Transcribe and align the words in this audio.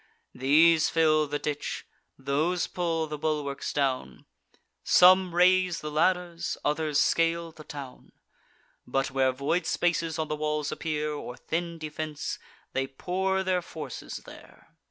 These 0.33 0.89
fill 0.89 1.27
the 1.27 1.37
ditch; 1.37 1.85
those 2.17 2.65
pull 2.65 3.05
the 3.05 3.19
bulwarks 3.19 3.71
down: 3.71 4.25
Some 4.83 5.35
raise 5.35 5.81
the 5.81 5.91
ladders; 5.91 6.57
others 6.65 6.99
scale 6.99 7.51
the 7.51 7.63
town. 7.63 8.11
But, 8.87 9.11
where 9.11 9.31
void 9.31 9.67
spaces 9.67 10.17
on 10.17 10.27
the 10.27 10.35
walls 10.35 10.71
appear, 10.71 11.13
Or 11.13 11.37
thin 11.37 11.77
defence, 11.77 12.39
they 12.73 12.87
pour 12.87 13.43
their 13.43 13.61
forces 13.61 14.23
there. 14.25 14.73